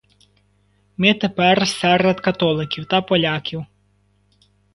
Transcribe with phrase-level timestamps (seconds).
[0.97, 3.65] Ми тепер серед католиків та поляків.